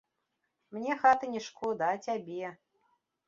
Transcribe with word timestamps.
Мне 0.77 0.95
хаты 1.03 1.29
не 1.35 1.41
шкода, 1.47 1.91
а 1.97 2.01
цябе. 2.09 2.53